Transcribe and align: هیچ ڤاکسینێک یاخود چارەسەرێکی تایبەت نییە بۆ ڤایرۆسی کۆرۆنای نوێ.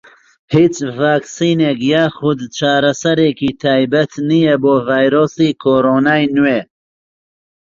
هیچ 0.53 0.75
ڤاکسینێک 0.97 1.79
یاخود 1.93 2.39
چارەسەرێکی 2.57 3.49
تایبەت 3.61 4.11
نییە 4.29 4.55
بۆ 4.63 4.73
ڤایرۆسی 4.87 5.57
کۆرۆنای 5.63 6.25
نوێ. 6.35 6.59